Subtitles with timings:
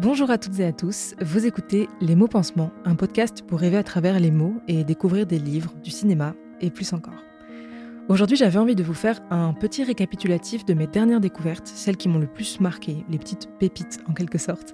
[0.00, 3.76] Bonjour à toutes et à tous, vous écoutez Les mots pansements, un podcast pour rêver
[3.76, 7.20] à travers les mots et découvrir des livres, du cinéma et plus encore.
[8.08, 12.08] Aujourd'hui j'avais envie de vous faire un petit récapitulatif de mes dernières découvertes, celles qui
[12.08, 14.72] m'ont le plus marqué, les petites pépites en quelque sorte.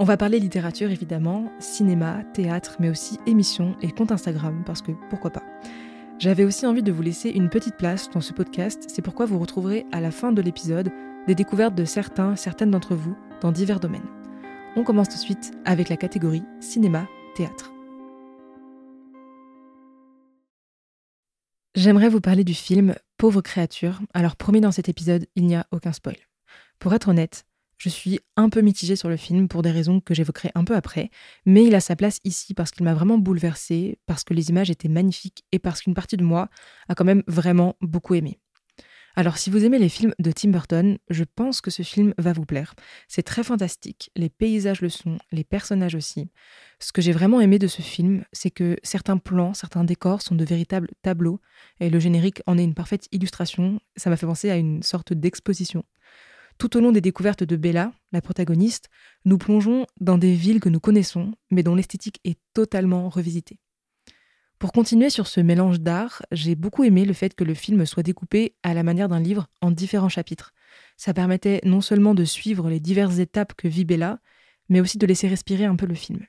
[0.00, 4.90] On va parler littérature évidemment, cinéma, théâtre, mais aussi émissions et compte Instagram, parce que
[5.08, 5.44] pourquoi pas.
[6.18, 9.38] J'avais aussi envie de vous laisser une petite place dans ce podcast, c'est pourquoi vous
[9.38, 10.90] retrouverez à la fin de l'épisode
[11.28, 14.02] des découvertes de certains, certaines d'entre vous dans divers domaines.
[14.76, 17.72] On commence tout de suite avec la catégorie cinéma-théâtre.
[21.76, 24.00] J'aimerais vous parler du film Pauvre créature.
[24.14, 26.16] Alors promis dans cet épisode, il n'y a aucun spoil.
[26.80, 27.46] Pour être honnête,
[27.78, 30.74] je suis un peu mitigée sur le film pour des raisons que j'évoquerai un peu
[30.74, 31.10] après,
[31.46, 34.70] mais il a sa place ici parce qu'il m'a vraiment bouleversée, parce que les images
[34.70, 36.48] étaient magnifiques et parce qu'une partie de moi
[36.88, 38.40] a quand même vraiment beaucoup aimé.
[39.16, 42.32] Alors si vous aimez les films de Tim Burton, je pense que ce film va
[42.32, 42.74] vous plaire.
[43.06, 46.30] C'est très fantastique, les paysages le sont, les personnages aussi.
[46.80, 50.34] Ce que j'ai vraiment aimé de ce film, c'est que certains plans, certains décors sont
[50.34, 51.40] de véritables tableaux,
[51.78, 55.12] et le générique en est une parfaite illustration, ça m'a fait penser à une sorte
[55.12, 55.84] d'exposition.
[56.58, 58.88] Tout au long des découvertes de Bella, la protagoniste,
[59.24, 63.60] nous plongeons dans des villes que nous connaissons, mais dont l'esthétique est totalement revisitée.
[64.64, 68.02] Pour continuer sur ce mélange d'art, j'ai beaucoup aimé le fait que le film soit
[68.02, 70.54] découpé à la manière d'un livre en différents chapitres.
[70.96, 74.20] Ça permettait non seulement de suivre les diverses étapes que vit Bella,
[74.70, 76.24] mais aussi de laisser respirer un peu le film.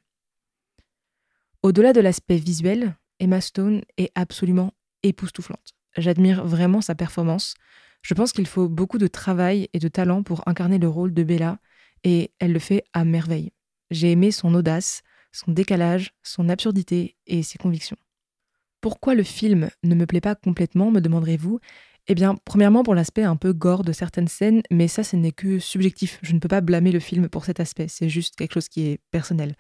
[1.63, 5.71] Au-delà de l'aspect visuel, Emma Stone est absolument époustouflante.
[5.95, 7.53] J'admire vraiment sa performance.
[8.01, 11.23] Je pense qu'il faut beaucoup de travail et de talent pour incarner le rôle de
[11.23, 11.59] Bella,
[12.03, 13.53] et elle le fait à merveille.
[13.91, 17.95] J'ai aimé son audace, son décalage, son absurdité et ses convictions.
[18.85, 21.59] Pourquoi le film ne me plaît pas complètement, me demanderez-vous?
[22.05, 25.31] Eh bien, premièrement pour l'aspect un peu gore de certaines scènes, mais ça, ce n'est
[25.31, 26.19] que subjectif.
[26.21, 28.85] Je ne peux pas blâmer le film pour cet aspect, c'est juste quelque chose qui
[28.85, 29.55] est personnel.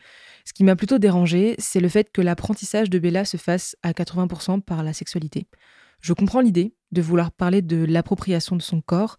[0.45, 3.93] Ce qui m'a plutôt dérangé, c'est le fait que l'apprentissage de Bella se fasse à
[3.93, 5.47] 80% par la sexualité.
[6.01, 9.17] Je comprends l'idée de vouloir parler de l'appropriation de son corps,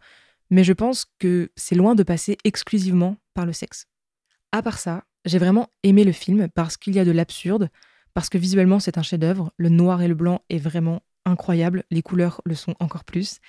[0.51, 3.87] mais je pense que c'est loin de passer exclusivement par le sexe.
[4.53, 7.71] À part ça, j'ai vraiment aimé le film parce qu'il y a de l'absurde,
[8.17, 9.53] parce que visuellement c'est un chef-d'œuvre.
[9.59, 13.41] Le noir et le blanc est vraiment incroyable, les couleurs le sont encore plus,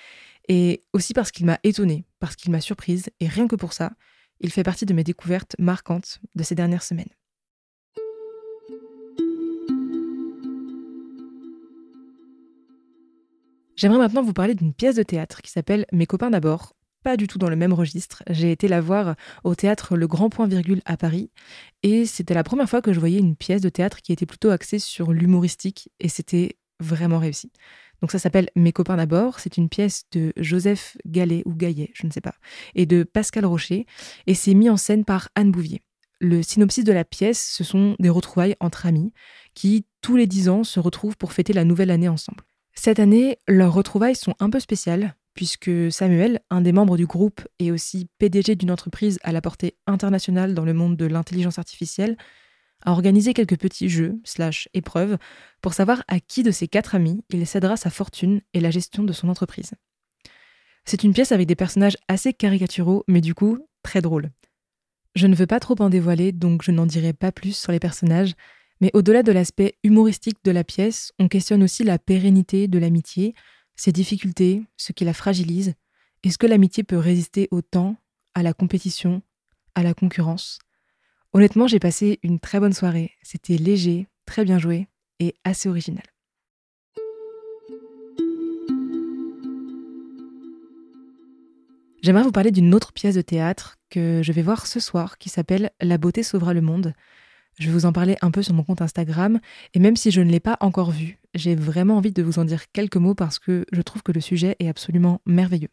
[0.50, 3.94] et aussi parce qu'il m'a étonnée, parce qu'il m'a surprise, et rien que pour ça,
[4.42, 7.08] il fait partie de mes découvertes marquantes de ces dernières semaines.
[13.78, 17.28] J'aimerais maintenant vous parler d'une pièce de théâtre qui s'appelle Mes copains d'abord, pas du
[17.28, 18.24] tout dans le même registre.
[18.30, 21.32] J'ai été la voir au théâtre Le Grand Point Virgule à Paris
[21.84, 24.50] et c'était la première fois que je voyais une pièce de théâtre qui était plutôt
[24.50, 27.52] axée sur l'humoristique et c'était vraiment réussi.
[28.02, 32.06] Donc ça s'appelle Mes copains d'abord, c'est une pièce de Joseph Gallet ou Gaillet, je
[32.06, 32.36] ne sais pas,
[32.76, 33.86] et de Pascal Rocher
[34.28, 35.82] et c'est mis en scène par Anne Bouvier.
[36.20, 39.14] Le synopsis de la pièce, ce sont des retrouvailles entre amis
[39.54, 42.44] qui, tous les dix ans, se retrouvent pour fêter la nouvelle année ensemble.
[42.74, 47.48] Cette année, leurs retrouvailles sont un peu spéciales puisque Samuel, un des membres du groupe
[47.60, 52.18] et aussi PDG d'une entreprise à la portée internationale dans le monde de l'intelligence artificielle,
[52.84, 55.18] a organisé quelques petits jeux, slash épreuves,
[55.62, 59.04] pour savoir à qui de ses quatre amis il cédera sa fortune et la gestion
[59.04, 59.72] de son entreprise.
[60.86, 64.32] C'est une pièce avec des personnages assez caricaturaux, mais du coup très drôles.
[65.16, 67.80] Je ne veux pas trop en dévoiler, donc je n'en dirai pas plus sur les
[67.80, 68.34] personnages,
[68.82, 73.36] mais au-delà de l'aspect humoristique de la pièce, on questionne aussi la pérennité de l'amitié,
[73.78, 75.76] ses difficultés, ce qui la fragilise
[76.24, 77.96] Est-ce que l'amitié peut résister au temps,
[78.34, 79.22] à la compétition,
[79.76, 80.60] à la concurrence?
[81.32, 83.12] Honnêtement, j'ai passé une très bonne soirée.
[83.22, 84.88] C'était léger, très bien joué
[85.20, 86.04] et assez original.
[92.02, 95.30] J'aimerais vous parler d'une autre pièce de théâtre que je vais voir ce soir qui
[95.30, 96.94] s'appelle La beauté sauvera le monde.
[97.60, 99.40] Je vais vous en parler un peu sur mon compte Instagram
[99.74, 102.46] et même si je ne l'ai pas encore vu, j'ai vraiment envie de vous en
[102.46, 105.72] dire quelques mots parce que je trouve que le sujet est absolument merveilleux.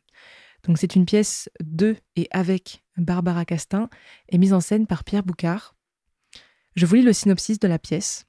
[0.66, 3.90] Donc c'est une pièce de et avec Barbara Castin
[4.30, 5.76] et mise en scène par Pierre Boucard.
[6.74, 8.24] Je vous lis le synopsis de la pièce.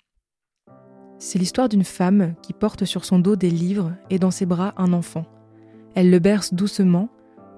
[1.18, 4.74] C'est l'histoire d'une femme qui porte sur son dos des livres et dans ses bras
[4.76, 5.26] un enfant.
[5.96, 7.10] Elle le berce doucement,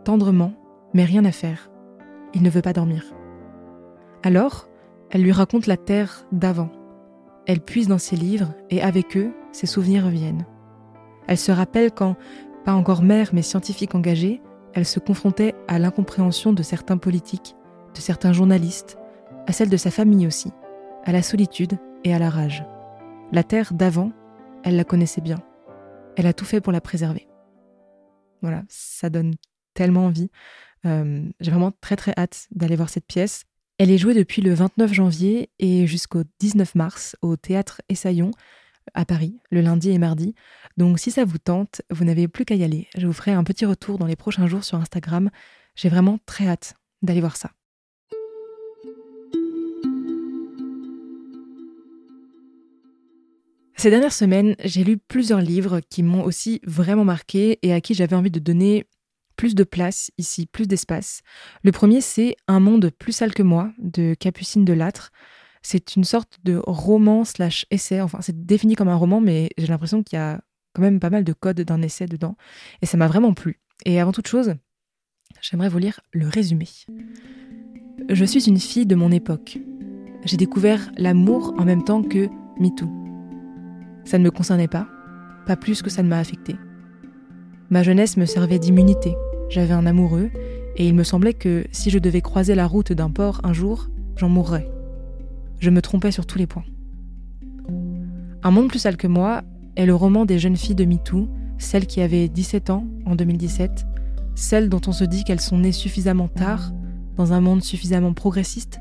[0.05, 0.53] tendrement,
[0.93, 1.71] mais rien à faire.
[2.35, 3.03] Il ne veut pas dormir.
[4.21, 4.69] Alors,
[5.09, 6.69] elle lui raconte la terre d'avant,
[7.47, 10.45] elle puise dans ses livres et avec eux, ses souvenirs reviennent.
[11.27, 12.17] Elle se rappelle quand,
[12.65, 14.41] pas encore mère mais scientifique engagée,
[14.73, 17.55] elle se confrontait à l'incompréhension de certains politiques,
[17.95, 18.97] de certains journalistes,
[19.47, 20.51] à celle de sa famille aussi,
[21.05, 22.65] à la solitude et à la rage.
[23.31, 24.11] La terre d'avant,
[24.63, 25.39] elle la connaissait bien.
[26.17, 27.29] Elle a tout fait pour la préserver.
[28.41, 29.35] Voilà, ça donne
[29.73, 30.29] tellement envie.
[30.85, 33.45] Euh, j'ai vraiment très très hâte d'aller voir cette pièce.
[33.79, 38.31] Elle est jouée depuis le 29 janvier et jusqu'au 19 mars au théâtre Essaillon
[38.95, 40.33] à Paris, le lundi et mardi.
[40.77, 42.87] Donc si ça vous tente, vous n'avez plus qu'à y aller.
[42.97, 45.29] Je vous ferai un petit retour dans les prochains jours sur Instagram.
[45.75, 47.51] J'ai vraiment très hâte d'aller voir ça.
[53.75, 57.93] Ces dernières semaines, j'ai lu plusieurs livres qui m'ont aussi vraiment marqué et à qui
[57.93, 58.87] j'avais envie de donner
[59.37, 61.21] plus de place ici, plus d'espace.
[61.63, 65.11] Le premier, c'est Un monde plus sale que moi de Capucine de Lattre.
[65.61, 68.01] C'est une sorte de roman slash essai.
[68.01, 70.41] Enfin, c'est défini comme un roman, mais j'ai l'impression qu'il y a
[70.73, 72.35] quand même pas mal de codes d'un essai dedans.
[72.81, 73.59] Et ça m'a vraiment plu.
[73.85, 74.55] Et avant toute chose,
[75.41, 76.67] j'aimerais vous lire le résumé.
[78.09, 79.59] Je suis une fille de mon époque.
[80.25, 82.27] J'ai découvert l'amour en même temps que
[82.59, 82.89] MeToo.
[84.05, 84.87] Ça ne me concernait pas,
[85.45, 86.55] pas plus que ça ne m'a affecté.
[87.69, 89.15] Ma jeunesse me servait d'immunité.
[89.49, 90.29] J'avais un amoureux,
[90.75, 93.87] et il me semblait que si je devais croiser la route d'un port un jour,
[94.15, 94.69] j'en mourrais.
[95.59, 96.65] Je me trompais sur tous les points.
[98.43, 99.41] Un monde plus sale que moi
[99.75, 103.85] est le roman des jeunes filles de MeToo, celles qui avaient 17 ans en 2017,
[104.35, 106.71] celles dont on se dit qu'elles sont nées suffisamment tard,
[107.15, 108.79] dans un monde suffisamment progressiste,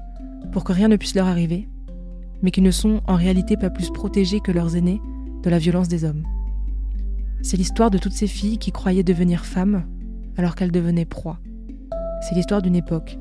[0.53, 1.69] pour que rien ne puisse leur arriver,
[2.43, 5.01] mais qui ne sont en réalité pas plus protégées que leurs aînés
[5.43, 6.25] de la violence des hommes.
[7.41, 9.85] C'est l'histoire de toutes ces filles qui croyaient devenir femmes
[10.37, 11.39] alors qu'elles devenaient proies.
[12.23, 13.19] C'est l'histoire d'une époque,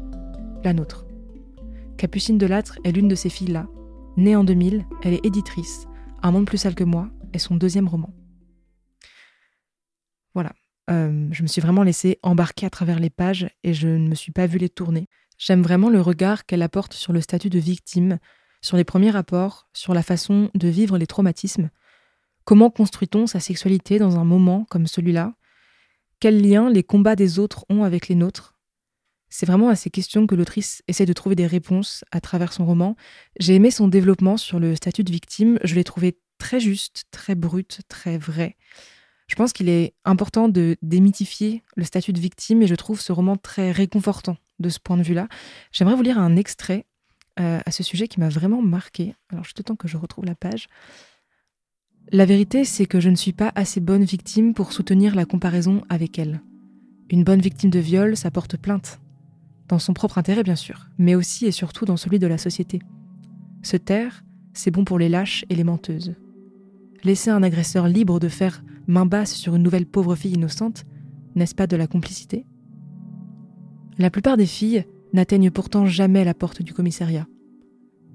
[0.63, 1.06] la nôtre.
[1.97, 3.67] Capucine Delattre est l'une de ces filles-là.
[4.17, 5.88] Née en 2000, elle est éditrice.
[6.23, 8.13] Un monde plus sale que moi est son deuxième roman.
[10.33, 10.53] Voilà.
[10.89, 14.15] Euh, je me suis vraiment laissée embarquer à travers les pages et je ne me
[14.15, 15.07] suis pas vue les tourner.
[15.38, 18.19] J'aime vraiment le regard qu'elle apporte sur le statut de victime,
[18.62, 21.69] sur les premiers rapports, sur la façon de vivre les traumatismes,
[22.45, 25.33] Comment construit-on sa sexualité dans un moment comme celui-là?
[26.19, 28.56] Quel lien les combats des autres ont avec les nôtres?
[29.29, 32.65] C'est vraiment à ces questions que l'autrice essaie de trouver des réponses à travers son
[32.65, 32.95] roman.
[33.39, 37.35] J'ai aimé son développement sur le statut de victime, je l'ai trouvé très juste, très
[37.35, 38.56] brut, très vrai.
[39.27, 43.12] Je pense qu'il est important de démythifier le statut de victime et je trouve ce
[43.12, 45.27] roman très réconfortant de ce point de vue-là.
[45.71, 46.85] J'aimerais vous lire un extrait
[47.39, 49.15] euh, à ce sujet qui m'a vraiment marqué.
[49.31, 50.67] Alors, juste le temps que je retrouve la page.
[52.12, 55.81] La vérité, c'est que je ne suis pas assez bonne victime pour soutenir la comparaison
[55.90, 56.42] avec elle.
[57.10, 59.00] Une bonne victime de viol, ça porte plainte.
[59.69, 62.80] Dans son propre intérêt, bien sûr, mais aussi et surtout dans celui de la société.
[63.63, 64.24] Se taire,
[64.54, 66.13] c'est bon pour les lâches et les menteuses.
[67.04, 70.86] Laisser un agresseur libre de faire main basse sur une nouvelle pauvre fille innocente,
[71.34, 72.46] n'est-ce pas de la complicité?
[73.98, 77.25] La plupart des filles n'atteignent pourtant jamais la porte du commissariat.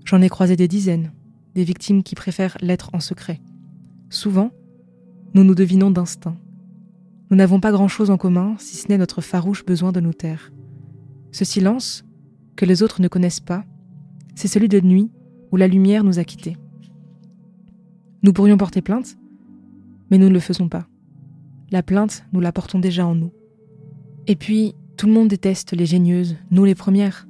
[0.04, 1.12] J'en ai croisé des dizaines,
[1.56, 3.40] des victimes qui préfèrent l'être en secret
[4.10, 4.50] Souvent,
[5.34, 6.36] nous nous devinons d'instinct.
[7.30, 10.52] Nous n'avons pas grand-chose en commun, si ce n'est notre farouche besoin de nous taire.
[11.30, 12.04] Ce silence,
[12.56, 13.64] que les autres ne connaissent pas,
[14.34, 15.12] c'est celui de nuit
[15.52, 16.56] où la lumière nous a quittés.
[18.24, 19.16] Nous pourrions porter plainte,
[20.10, 20.88] mais nous ne le faisons pas.
[21.70, 23.32] La plainte, nous la portons déjà en nous.
[24.26, 27.28] Et puis, tout le monde déteste les génieuses, nous les premières.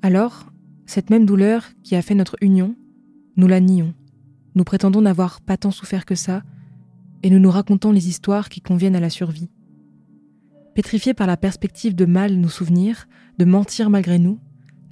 [0.00, 0.46] Alors,
[0.86, 2.74] cette même douleur qui a fait notre union,
[3.36, 3.92] nous la nions.
[4.56, 6.42] Nous prétendons n'avoir pas tant souffert que ça,
[7.22, 9.50] et nous nous racontons les histoires qui conviennent à la survie.
[10.74, 13.06] Pétrifiés par la perspective de mal nous souvenir,
[13.38, 14.40] de mentir malgré nous,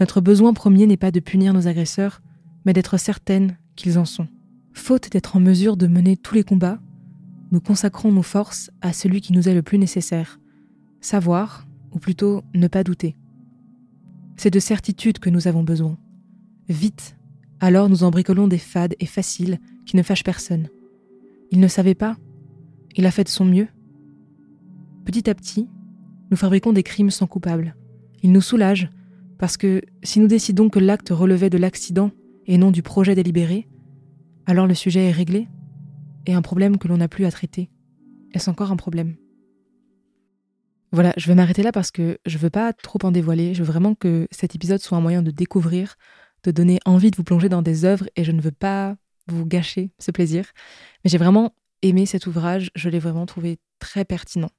[0.00, 2.20] notre besoin premier n'est pas de punir nos agresseurs,
[2.66, 4.28] mais d'être certaines qu'ils en sont.
[4.74, 6.78] Faute d'être en mesure de mener tous les combats,
[7.50, 10.40] nous consacrons nos forces à celui qui nous est le plus nécessaire,
[11.00, 13.16] savoir, ou plutôt ne pas douter.
[14.36, 15.96] C'est de certitude que nous avons besoin.
[16.68, 17.16] Vite,
[17.64, 20.68] alors nous en bricolons des fades et faciles qui ne fâchent personne.
[21.50, 22.18] Il ne savait pas.
[22.94, 23.68] Il a fait de son mieux.
[25.06, 25.66] Petit à petit,
[26.30, 27.74] nous fabriquons des crimes sans coupable.
[28.22, 28.90] Il nous soulage,
[29.38, 32.10] parce que si nous décidons que l'acte relevait de l'accident
[32.46, 33.66] et non du projet délibéré,
[34.44, 35.48] alors le sujet est réglé,
[36.26, 37.70] et un problème que l'on n'a plus à traiter.
[38.34, 39.16] Est-ce encore un problème?
[40.92, 43.72] Voilà, je vais m'arrêter là parce que je veux pas trop en dévoiler, je veux
[43.72, 45.96] vraiment que cet épisode soit un moyen de découvrir
[46.44, 48.96] de donner envie de vous plonger dans des œuvres et je ne veux pas
[49.26, 50.46] vous gâcher ce plaisir.
[51.02, 54.50] Mais j'ai vraiment aimé cet ouvrage, je l'ai vraiment trouvé très pertinent.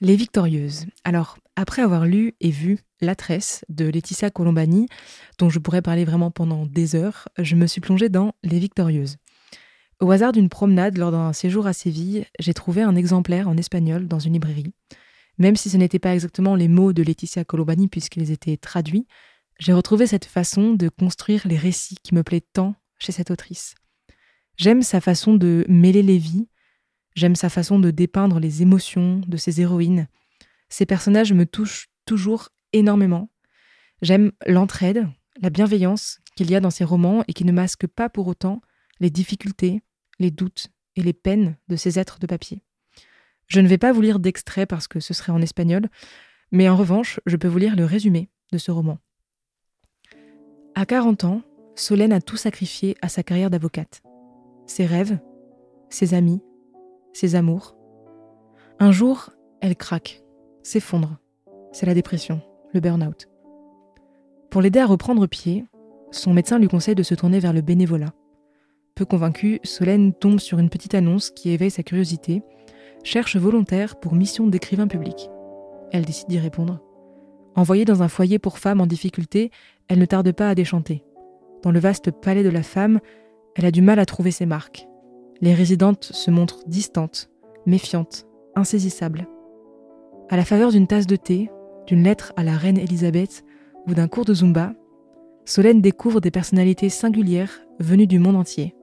[0.00, 0.84] Les Victorieuses.
[1.04, 4.86] Alors, après avoir lu et vu La Tresse de Laetitia Colombani,
[5.38, 9.16] dont je pourrais parler vraiment pendant des heures, je me suis plongée dans Les Victorieuses.
[10.00, 14.06] Au hasard d'une promenade lors d'un séjour à Séville, j'ai trouvé un exemplaire en espagnol
[14.06, 14.74] dans une librairie.
[15.38, 19.06] Même si ce n'étaient pas exactement les mots de Laetitia Colobani puisqu'ils étaient traduits,
[19.58, 23.74] j'ai retrouvé cette façon de construire les récits qui me plaît tant chez cette autrice.
[24.56, 26.48] J'aime sa façon de mêler les vies,
[27.14, 30.08] J'aime sa façon de dépeindre les émotions de ses héroïnes.
[30.68, 33.30] Ses personnages me touchent toujours énormément.
[34.02, 35.06] J'aime l'entraide,
[35.40, 38.60] la bienveillance qu'il y a dans ses romans et qui ne masque pas pour autant
[38.98, 39.82] les difficultés,
[40.18, 42.62] les doutes et les peines de ces êtres de papier.
[43.46, 45.88] Je ne vais pas vous lire d'extrait parce que ce serait en espagnol,
[46.50, 48.98] mais en revanche, je peux vous lire le résumé de ce roman.
[50.74, 51.42] À 40 ans,
[51.76, 54.02] Solène a tout sacrifié à sa carrière d'avocate.
[54.66, 55.18] Ses rêves,
[55.90, 56.40] ses amis,
[57.12, 57.76] ses amours.
[58.78, 60.22] Un jour, elle craque,
[60.62, 61.18] s'effondre.
[61.72, 62.40] C'est la dépression,
[62.72, 63.28] le burn-out.
[64.50, 65.64] Pour l'aider à reprendre pied,
[66.10, 68.14] son médecin lui conseille de se tourner vers le bénévolat.
[68.94, 72.42] Peu convaincue, Solène tombe sur une petite annonce qui éveille sa curiosité,
[73.04, 75.30] cherche volontaire pour mission d'écrivain public.
[75.92, 76.80] Elle décide d'y répondre.
[77.54, 79.50] Envoyée dans un foyer pour femmes en difficulté,
[79.88, 81.04] elle ne tarde pas à déchanter.
[81.62, 82.98] Dans le vaste palais de la femme,
[83.54, 84.88] elle a du mal à trouver ses marques.
[85.40, 87.30] Les résidentes se montrent distantes,
[87.66, 89.28] méfiantes, insaisissables.
[90.30, 91.50] À la faveur d'une tasse de thé,
[91.86, 93.44] d'une lettre à la reine Elisabeth
[93.86, 94.72] ou d'un cours de Zumba,
[95.44, 98.74] Solène découvre des personnalités singulières venues du monde entier.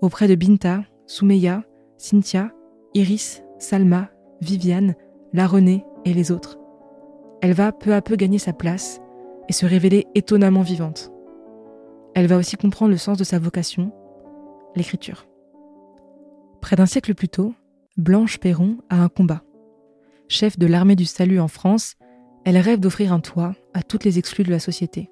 [0.00, 1.64] Auprès de Binta, Soumeya,
[1.98, 2.52] Cynthia,
[2.94, 4.94] Iris, Salma, Viviane,
[5.32, 6.58] La Renée et les autres.
[7.40, 9.00] Elle va peu à peu gagner sa place
[9.48, 11.12] et se révéler étonnamment vivante.
[12.14, 13.92] Elle va aussi comprendre le sens de sa vocation,
[14.74, 15.26] l'écriture.
[16.60, 17.54] Près d'un siècle plus tôt,
[17.96, 19.42] Blanche Perron a un combat.
[20.28, 21.96] Chef de l'armée du salut en France,
[22.44, 25.10] elle rêve d'offrir un toit à toutes les exclus de la société.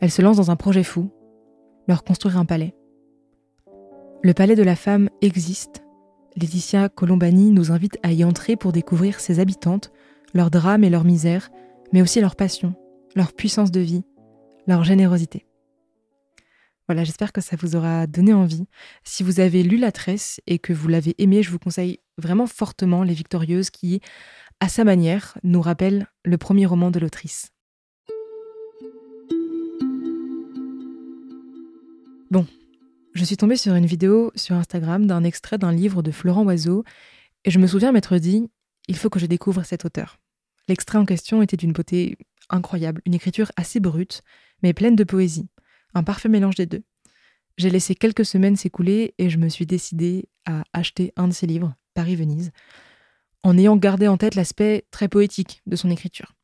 [0.00, 1.10] Elle se lance dans un projet fou,
[1.86, 2.74] leur construire un palais.
[4.22, 5.83] Le palais de la femme existe.
[6.36, 9.92] Laetitia Colombani nous invite à y entrer pour découvrir ses habitantes,
[10.32, 11.50] leurs drames et leurs misères,
[11.92, 12.74] mais aussi leur passion,
[13.14, 14.02] leur puissance de vie,
[14.66, 15.46] leur générosité.
[16.88, 18.66] Voilà, j'espère que ça vous aura donné envie.
[19.04, 22.46] Si vous avez lu La Tresse et que vous l'avez aimé, je vous conseille vraiment
[22.46, 24.00] fortement Les Victorieuses qui,
[24.58, 27.52] à sa manière, nous rappelle le premier roman de l'autrice.
[32.30, 32.44] Bon,
[33.14, 36.84] je suis tombée sur une vidéo sur Instagram d'un extrait d'un livre de Florent Oiseau
[37.44, 38.50] et je me souviens m'être dit
[38.88, 40.18] il faut que je découvre cet auteur.
[40.68, 42.18] L'extrait en question était d'une beauté
[42.50, 44.22] incroyable, une écriture assez brute,
[44.62, 45.48] mais pleine de poésie,
[45.94, 46.82] un parfait mélange des deux.
[47.56, 51.46] J'ai laissé quelques semaines s'écouler et je me suis décidée à acheter un de ses
[51.46, 52.50] livres, Paris-Venise,
[53.44, 56.34] en ayant gardé en tête l'aspect très poétique de son écriture.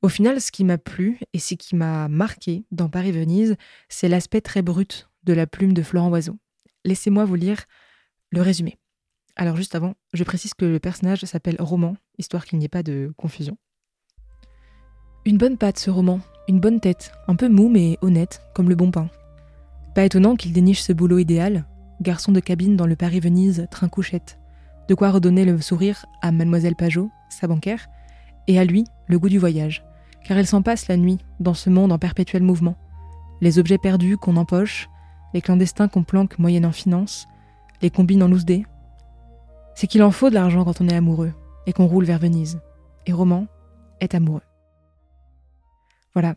[0.00, 3.56] Au final, ce qui m'a plu et ce qui m'a marqué dans Paris-Venise,
[3.88, 6.36] c'est l'aspect très brut de la plume de Florent Oiseau.
[6.84, 7.64] Laissez-moi vous lire
[8.30, 8.78] le résumé.
[9.36, 12.82] Alors juste avant, je précise que le personnage s'appelle Roman, histoire qu'il n'y ait pas
[12.82, 13.56] de confusion.
[15.24, 18.74] Une bonne patte ce roman, une bonne tête, un peu mou mais honnête, comme le
[18.74, 19.08] bon pain.
[19.94, 21.66] Pas étonnant qu'il déniche ce boulot idéal,
[22.00, 24.38] garçon de cabine dans le Paris-Venise, train couchette.
[24.88, 27.86] De quoi redonner le sourire à Mademoiselle Pajot, sa banquière,
[28.48, 29.84] et à lui le goût du voyage,
[30.24, 32.76] car elle s'en passe la nuit dans ce monde en perpétuel mouvement.
[33.40, 34.88] Les objets perdus qu'on empoche,
[35.34, 37.26] les clandestins qu'on planque moyennant finance,
[37.80, 38.64] les combines en loose dés.
[39.74, 41.32] C'est qu'il en faut de l'argent quand on est amoureux
[41.66, 42.60] et qu'on roule vers Venise.
[43.06, 43.46] Et Roman
[44.00, 44.42] est amoureux.
[46.12, 46.34] Voilà.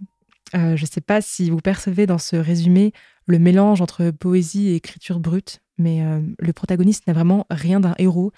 [0.56, 2.94] Euh, je ne sais pas si vous percevez dans ce résumé
[3.26, 7.96] le mélange entre poésie et écriture brute, mais euh, le protagoniste n'a vraiment rien d'un
[7.98, 8.32] héros.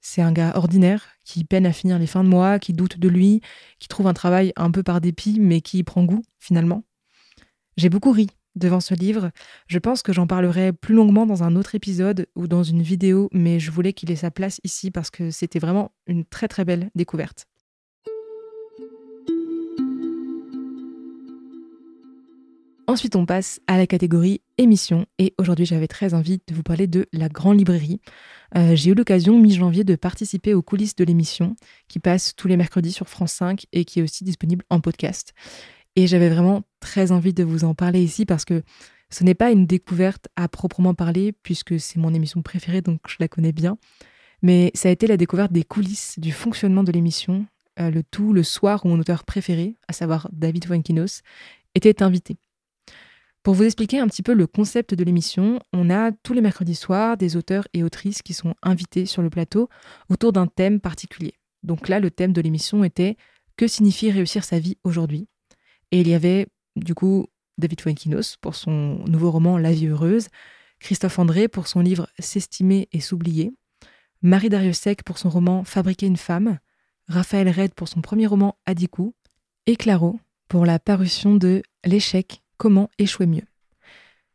[0.00, 3.08] C'est un gars ordinaire qui peine à finir les fins de mois, qui doute de
[3.08, 3.40] lui,
[3.78, 6.84] qui trouve un travail un peu par dépit, mais qui y prend goût finalement.
[7.76, 9.30] J'ai beaucoup ri devant ce livre.
[9.66, 13.28] Je pense que j'en parlerai plus longuement dans un autre épisode ou dans une vidéo,
[13.32, 16.64] mais je voulais qu'il ait sa place ici parce que c'était vraiment une très très
[16.64, 17.46] belle découverte.
[22.86, 26.86] Ensuite, on passe à la catégorie émission et aujourd'hui j'avais très envie de vous parler
[26.86, 28.00] de la Grande Librairie.
[28.56, 31.56] Euh, j'ai eu l'occasion mi-janvier de participer aux coulisses de l'émission
[31.88, 35.32] qui passe tous les mercredis sur France 5 et qui est aussi disponible en podcast.
[35.96, 38.62] Et j'avais vraiment très envie de vous en parler ici parce que
[39.10, 43.16] ce n'est pas une découverte à proprement parler, puisque c'est mon émission préférée, donc je
[43.20, 43.78] la connais bien.
[44.42, 47.46] Mais ça a été la découverte des coulisses du fonctionnement de l'émission,
[47.80, 51.22] euh, le tout le soir où mon auteur préféré, à savoir David Fuenkinos,
[51.74, 52.36] était invité.
[53.42, 56.74] Pour vous expliquer un petit peu le concept de l'émission, on a tous les mercredis
[56.74, 59.68] soirs des auteurs et autrices qui sont invités sur le plateau
[60.10, 61.34] autour d'un thème particulier.
[61.62, 63.16] Donc là, le thème de l'émission était
[63.56, 65.28] Que signifie réussir sa vie aujourd'hui?
[65.92, 67.26] Et il y avait du coup
[67.58, 70.28] David Fuenkinos pour son nouveau roman La vie heureuse,
[70.80, 73.52] Christophe André pour son livre S'estimer et s'oublier,
[74.22, 76.58] Marie Dariussec pour son roman Fabriquer une femme,
[77.08, 79.14] Raphaël Red pour son premier roman Adikou,
[79.66, 83.44] et Claro pour la parution de L'échec, comment échouer mieux.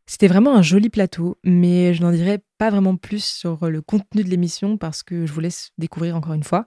[0.06, 4.24] C'était vraiment un joli plateau, mais je n'en dirai pas vraiment plus sur le contenu
[4.24, 6.66] de l'émission parce que je vous laisse découvrir encore une fois.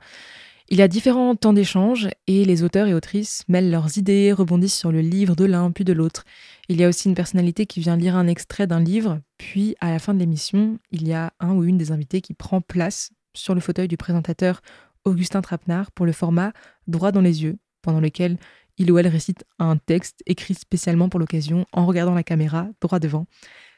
[0.72, 4.78] Il y a différents temps d'échange et les auteurs et autrices mêlent leurs idées, rebondissent
[4.78, 6.24] sur le livre de l'un puis de l'autre.
[6.70, 9.90] Il y a aussi une personnalité qui vient lire un extrait d'un livre, puis à
[9.90, 13.10] la fin de l'émission, il y a un ou une des invités qui prend place
[13.34, 14.62] sur le fauteuil du présentateur
[15.04, 16.54] Augustin Trapenard pour le format
[16.86, 18.38] droit dans les yeux, pendant lequel
[18.78, 22.98] il ou elle récite un texte écrit spécialement pour l'occasion en regardant la caméra droit
[22.98, 23.26] devant.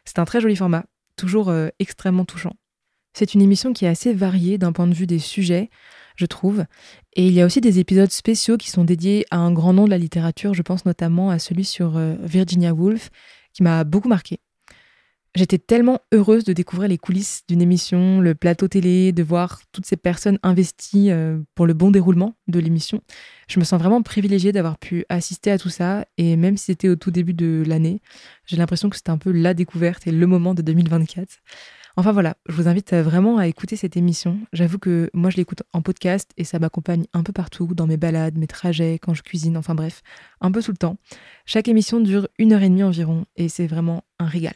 [0.04, 0.84] C'est un très joli format,
[1.16, 2.54] toujours euh, extrêmement touchant.
[3.14, 5.70] C'est une émission qui est assez variée d'un point de vue des sujets,
[6.16, 6.64] je trouve,
[7.14, 9.85] et il y a aussi des épisodes spéciaux qui sont dédiés à un grand nom
[9.85, 13.11] de la littérature, je pense notamment à celui sur euh, Virginia Woolf,
[13.52, 14.40] qui m'a beaucoup marqué.
[15.37, 19.85] J'étais tellement heureuse de découvrir les coulisses d'une émission, le plateau télé, de voir toutes
[19.85, 23.02] ces personnes investies euh, pour le bon déroulement de l'émission.
[23.49, 26.88] Je me sens vraiment privilégiée d'avoir pu assister à tout ça et même si c'était
[26.88, 28.00] au tout début de l'année,
[28.47, 31.26] j'ai l'impression que c'était un peu la découverte et le moment de 2024.
[31.96, 34.38] Enfin voilà, je vous invite vraiment à écouter cette émission.
[34.52, 37.96] J'avoue que moi je l'écoute en podcast et ça m'accompagne un peu partout, dans mes
[37.96, 40.02] balades, mes trajets, quand je cuisine, enfin bref,
[40.40, 40.96] un peu tout le temps.
[41.46, 44.54] Chaque émission dure une heure et demie environ et c'est vraiment un régal.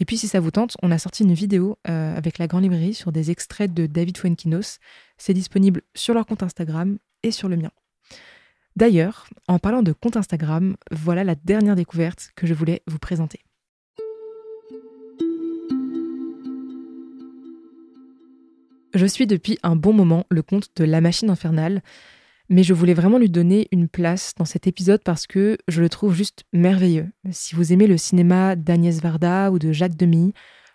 [0.00, 2.64] Et puis si ça vous tente, on a sorti une vidéo euh, avec la Grande
[2.64, 4.78] Librairie sur des extraits de David Fuenkinos.
[5.18, 7.70] C'est disponible sur leur compte Instagram et sur le mien.
[8.74, 13.45] D'ailleurs, en parlant de compte Instagram, voilà la dernière découverte que je voulais vous présenter.
[18.94, 21.82] Je suis depuis un bon moment le compte de La Machine Infernale,
[22.48, 25.88] mais je voulais vraiment lui donner une place dans cet épisode parce que je le
[25.88, 27.08] trouve juste merveilleux.
[27.30, 30.32] Si vous aimez le cinéma d'Agnès Varda ou de Jacques Demy,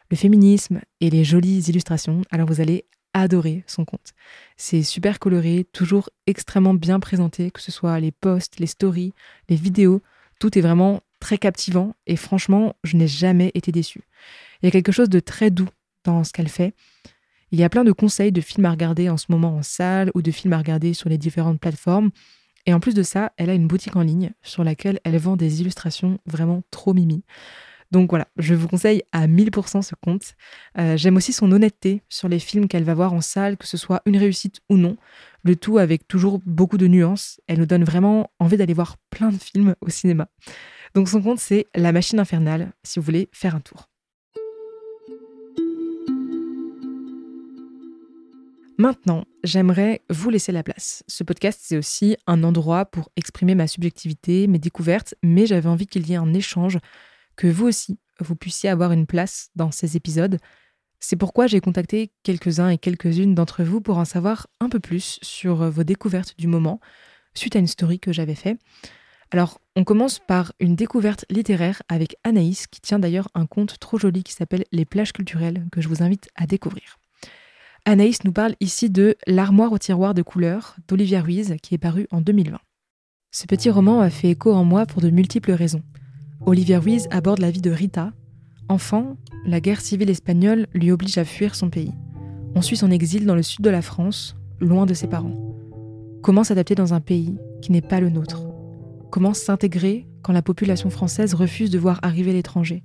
[0.10, 4.13] le féminisme et les jolies illustrations, alors vous allez adorer son compte.
[4.58, 9.13] C'est super coloré, toujours extrêmement bien présenté, que ce soit les posts, les stories,
[9.50, 10.01] les vidéos,
[10.39, 14.03] tout est vraiment très captivant et franchement, je n'ai jamais été déçue.
[14.62, 15.70] Il y a quelque chose de très doux
[16.03, 16.74] dans ce qu'elle fait
[17.51, 20.12] il y a plein de conseils de films à regarder en ce moment en salle
[20.15, 22.12] ou de films à regarder sur les différentes plateformes.
[22.65, 25.35] Et en plus de ça, elle a une boutique en ligne sur laquelle elle vend
[25.35, 27.24] des illustrations vraiment trop mimi.
[27.92, 30.35] Donc voilà, je vous conseille à 1000% ce compte.
[30.77, 33.75] Euh, j'aime aussi son honnêteté sur les films qu'elle va voir en salle, que ce
[33.75, 34.96] soit une réussite ou non.
[35.44, 37.42] Le tout avec toujours beaucoup de nuances.
[37.48, 40.29] Elle nous donne vraiment envie d'aller voir plein de films au cinéma.
[40.96, 43.91] Donc son compte, c'est La Machine Infernale, si vous voulez faire un tour.
[48.81, 51.03] Maintenant, j'aimerais vous laisser la place.
[51.07, 55.85] Ce podcast, c'est aussi un endroit pour exprimer ma subjectivité, mes découvertes, mais j'avais envie
[55.85, 56.79] qu'il y ait un échange,
[57.35, 60.39] que vous aussi, vous puissiez avoir une place dans ces épisodes.
[61.00, 65.20] C'est pourquoi j'ai contacté quelques-uns et quelques-unes d'entre vous pour en savoir un peu plus
[65.22, 66.79] sur vos découvertes du moment,
[67.35, 68.57] suite à une story que j'avais faite.
[69.29, 74.00] Alors, on commence par une découverte littéraire avec Anaïs, qui tient d'ailleurs un conte trop
[74.00, 76.98] joli qui s'appelle Les plages culturelles, que je vous invite à découvrir.
[77.85, 82.07] Anaïs nous parle ici de L'armoire au tiroir de couleurs d'Olivia Ruiz qui est paru
[82.11, 82.59] en 2020.
[83.31, 85.81] Ce petit roman a fait écho en moi pour de multiples raisons.
[86.46, 88.13] Olivia Ruiz aborde la vie de Rita.
[88.70, 89.17] Enfant,
[89.48, 91.91] la guerre civile espagnole lui oblige à fuir son pays.
[92.53, 95.55] On suit son exil dans le sud de la France, loin de ses parents.
[96.22, 98.44] Comment s'adapter dans un pays qui n'est pas le nôtre?
[99.09, 102.83] Comment s'intégrer quand la population française refuse de voir arriver l'étranger?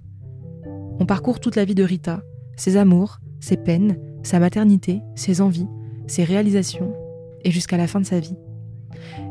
[0.99, 2.23] On parcourt toute la vie de Rita,
[2.57, 5.69] ses amours, ses peines, sa maternité, ses envies,
[6.07, 6.93] ses réalisations,
[7.45, 8.37] et jusqu'à la fin de sa vie.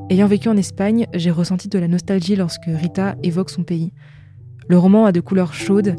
[0.09, 3.91] Ayant vécu en Espagne, j'ai ressenti de la nostalgie lorsque Rita évoque son pays.
[4.67, 5.95] Le roman a de couleurs chaudes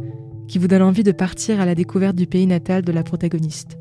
[0.48, 3.78] qui vous donnent envie de partir à la découverte du pays natal de la protagoniste.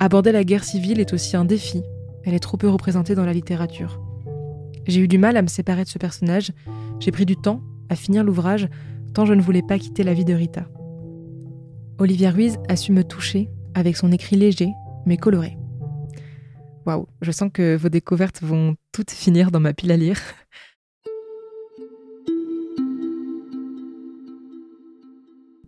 [0.00, 1.82] Aborder la guerre civile est aussi un défi,
[2.24, 4.00] elle est trop peu représentée dans la littérature.
[4.86, 6.52] J'ai eu du mal à me séparer de ce personnage,
[7.00, 8.68] j'ai pris du temps à finir l'ouvrage,
[9.14, 10.66] tant je ne voulais pas quitter la vie de Rita.
[11.98, 14.72] Olivia Ruiz a su me toucher avec son écrit léger
[15.04, 15.56] mais coloré.
[16.86, 20.20] Waouh, je sens que vos découvertes vont toutes finir dans ma pile à lire.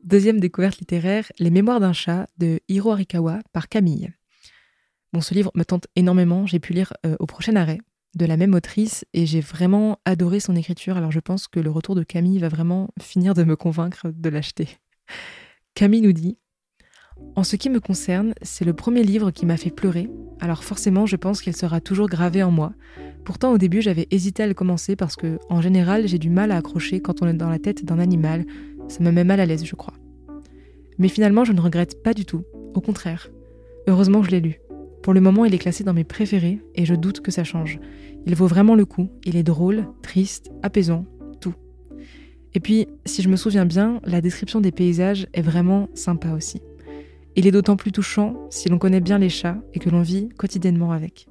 [0.04, 4.10] Deuxième découverte littéraire, Les Mémoires d'un chat de Hiro Arikawa par Camille.
[5.12, 7.78] Bon, ce livre me tente énormément, j'ai pu lire euh, au prochain arrêt
[8.14, 11.70] de la même autrice et j'ai vraiment adoré son écriture, alors je pense que le
[11.70, 14.68] retour de Camille va vraiment finir de me convaincre de l'acheter.
[15.74, 16.38] Camille nous dit
[17.38, 21.06] en ce qui me concerne, c'est le premier livre qui m'a fait pleurer, alors forcément
[21.06, 22.72] je pense qu'elle sera toujours gravée en moi.
[23.24, 26.50] Pourtant au début j'avais hésité à le commencer parce que en général j'ai du mal
[26.50, 28.44] à accrocher quand on est dans la tête d'un animal,
[28.88, 29.94] ça me met mal à l'aise je crois.
[30.98, 32.42] Mais finalement je ne regrette pas du tout,
[32.74, 33.30] au contraire.
[33.86, 34.60] Heureusement je l'ai lu.
[35.04, 37.78] Pour le moment il est classé dans mes préférés et je doute que ça change.
[38.26, 41.06] Il vaut vraiment le coup, il est drôle, triste, apaisant,
[41.40, 41.54] tout.
[42.52, 46.60] Et puis, si je me souviens bien, la description des paysages est vraiment sympa aussi.
[47.38, 50.28] Il est d'autant plus touchant si l'on connaît bien les chats et que l'on vit
[50.30, 51.28] quotidiennement avec.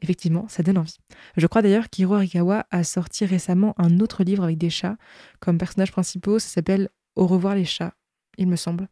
[0.00, 0.96] Effectivement, ça donne envie.
[1.36, 4.96] Je crois d'ailleurs qu'Hiro Arikawa a sorti récemment un autre livre avec des chats
[5.40, 6.38] comme personnages principaux.
[6.38, 7.92] Ça s'appelle Au revoir les chats,
[8.38, 8.88] il me semble.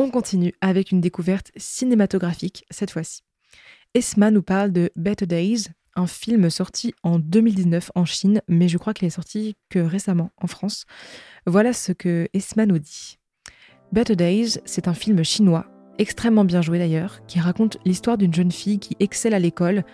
[0.00, 3.22] On continue avec une découverte cinématographique cette fois-ci.
[3.94, 8.78] Esma nous parle de Better Days, un film sorti en 2019 en Chine, mais je
[8.78, 10.84] crois qu'il est sorti que récemment en France.
[11.46, 13.18] Voilà ce que Esma nous dit.
[13.92, 15.66] Better Days, c'est un film chinois,
[15.98, 19.84] extrêmement bien joué d'ailleurs, qui raconte l'histoire d'une jeune fille qui excelle à l'école,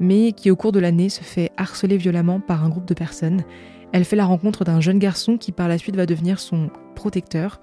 [0.00, 3.42] mais qui au cours de l'année se fait harceler violemment par un groupe de personnes.
[3.92, 7.60] Elle fait la rencontre d'un jeune garçon qui par la suite va devenir son protecteur.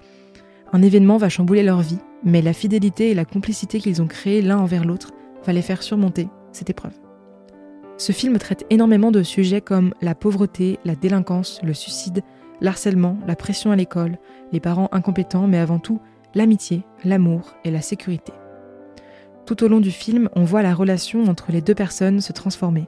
[0.72, 4.42] Un événement va chambouler leur vie, mais la fidélité et la complicité qu'ils ont créées
[4.42, 5.12] l'un envers l'autre
[5.44, 7.05] va les faire surmonter cette épreuve.
[7.98, 12.22] Ce film traite énormément de sujets comme la pauvreté, la délinquance, le suicide,
[12.60, 14.18] l'harcèlement, la pression à l'école,
[14.52, 16.00] les parents incompétents, mais avant tout
[16.34, 18.32] l'amitié, l'amour et la sécurité.
[19.46, 22.86] Tout au long du film, on voit la relation entre les deux personnes se transformer.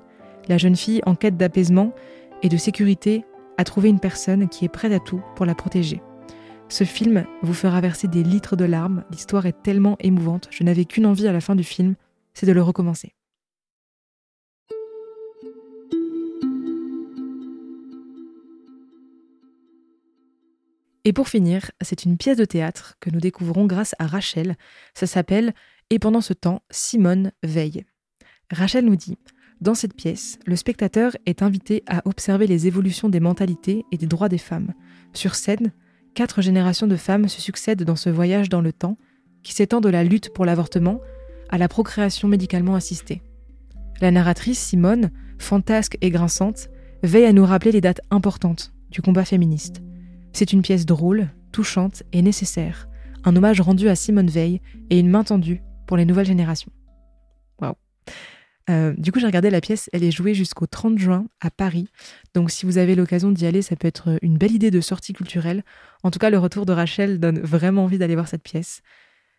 [0.49, 1.93] La jeune fille, en quête d'apaisement
[2.43, 3.25] et de sécurité,
[3.57, 6.03] a trouvé une personne qui est prête à tout pour la protéger.
[6.69, 10.85] Ce film vous fera verser des litres de larmes, l'histoire est tellement émouvante, je n'avais
[10.85, 11.95] qu'une envie à la fin du film,
[12.35, 13.15] c'est de le recommencer.
[21.09, 24.57] Et pour finir, c'est une pièce de théâtre que nous découvrons grâce à Rachel.
[24.93, 25.55] Ça s'appelle
[25.89, 27.87] Et pendant ce temps, Simone veille.
[28.53, 29.17] Rachel nous dit
[29.63, 34.05] Dans cette pièce, le spectateur est invité à observer les évolutions des mentalités et des
[34.05, 34.75] droits des femmes.
[35.15, 35.73] Sur scène,
[36.13, 38.99] quatre générations de femmes se succèdent dans ce voyage dans le temps
[39.43, 41.01] qui s'étend de la lutte pour l'avortement
[41.49, 43.23] à la procréation médicalement assistée.
[44.03, 46.69] La narratrice Simone, fantasque et grinçante,
[47.03, 49.81] veille à nous rappeler les dates importantes du combat féministe.
[50.39, 52.89] C'est une pièce drôle, touchante et nécessaire,
[53.25, 56.71] un hommage rendu à Simone Veil et une main tendue pour les nouvelles générations.
[57.61, 57.75] Waouh.
[58.71, 61.89] Euh, du coup, j'ai regardé la pièce, elle est jouée jusqu'au 30 juin à Paris.
[62.35, 65.13] Donc, si vous avez l'occasion d'y aller, ça peut être une belle idée de sortie
[65.13, 65.65] culturelle.
[66.05, 68.83] En tout cas, le retour de Rachel donne vraiment envie d'aller voir cette pièce.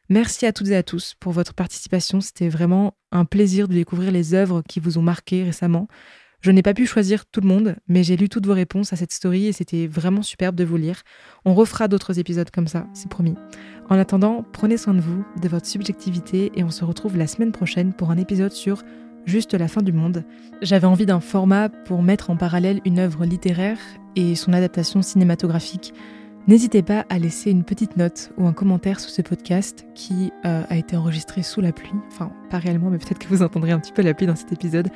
[0.10, 2.20] Merci à toutes et à tous pour votre participation.
[2.20, 5.88] C'était vraiment un plaisir de découvrir les œuvres qui vous ont marqué récemment.
[6.41, 8.95] Je n'ai pas pu choisir tout le monde, mais j'ai lu toutes vos réponses à
[8.95, 11.02] cette story et c'était vraiment superbe de vous lire.
[11.43, 13.36] On refera d'autres épisodes comme ça, c'est promis.
[13.89, 17.52] En attendant, prenez soin de vous, de votre subjectivité et on se retrouve la semaine
[17.52, 18.84] prochaine pour un épisode sur
[19.25, 20.23] Juste la fin du monde.
[20.62, 23.78] J'avais envie d'un format pour mettre en parallèle une œuvre littéraire
[24.15, 25.93] et son adaptation cinématographique.
[26.47, 30.63] N'hésitez pas à laisser une petite note ou un commentaire sous ce podcast qui euh,
[30.67, 31.91] a été enregistré sous la pluie.
[32.08, 34.52] Enfin, pas réellement, mais peut-être que vous entendrez un petit peu la pluie dans cet
[34.52, 34.89] épisode.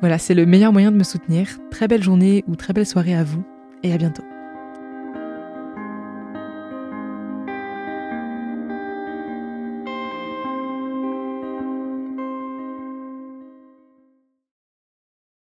[0.00, 1.48] Voilà, c'est le meilleur moyen de me soutenir.
[1.70, 3.44] Très belle journée ou très belle soirée à vous
[3.82, 4.24] et à bientôt.